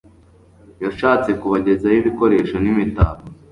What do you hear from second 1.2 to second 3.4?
kubagezaho ibikoresho n'imitako